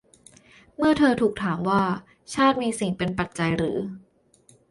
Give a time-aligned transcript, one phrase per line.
[0.77, 1.83] เมื่อเธอถูกถามว่า
[2.33, 3.77] ชาติมีสิ่งเป็นปัจจัยหรือ